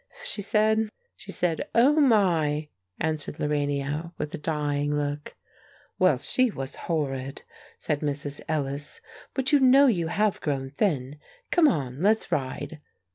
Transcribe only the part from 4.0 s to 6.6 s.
with a dying look. "Well, she